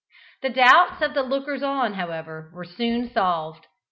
The 0.41 0.49
doubts 0.49 0.99
of 1.03 1.13
the 1.13 1.21
lookers 1.21 1.61
on, 1.61 1.93
however, 1.93 2.49
were 2.55 2.63
soon 2.65 3.11
solved. 3.11 3.67